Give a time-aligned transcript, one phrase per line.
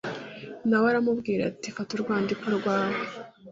[0.67, 2.99] Na we aramubwira ati fata urwandiko rwawe